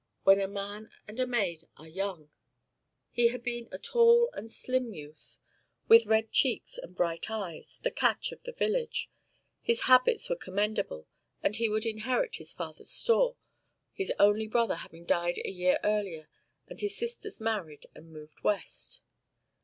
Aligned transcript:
When 0.23 0.41
a 0.41 0.47
man 0.47 0.89
and 1.07 1.19
a 1.19 1.27
maid 1.27 1.67
are 1.77 1.87
young! 1.87 2.31
He 3.11 3.27
had 3.27 3.43
been 3.43 3.69
a 3.71 3.77
tall 3.77 4.31
slim 4.47 4.91
youth, 4.95 5.37
with 5.87 6.07
red 6.07 6.31
cheeks 6.31 6.79
and 6.79 6.95
bright 6.95 7.29
eyes, 7.29 7.79
the 7.83 7.91
"catch" 7.91 8.31
of 8.31 8.41
the 8.41 8.51
village; 8.51 9.11
his 9.61 9.81
habits 9.81 10.27
were 10.27 10.35
commendable 10.35 11.07
and 11.43 11.55
he 11.57 11.69
would 11.69 11.85
inherit 11.85 12.37
his 12.37 12.51
father's 12.51 12.89
store, 12.89 13.37
his 13.93 14.11
only 14.17 14.47
brother 14.47 14.77
having 14.77 15.05
died 15.05 15.39
a 15.45 15.51
year 15.51 15.77
earlier 15.83 16.27
and 16.67 16.79
his 16.79 16.97
sisters 16.97 17.39
married 17.39 17.85
and 17.93 18.11
moved 18.11 18.43
West. 18.43 19.01